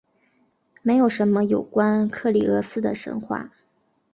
[0.81, 3.51] 没有什么有关克利俄斯的神话。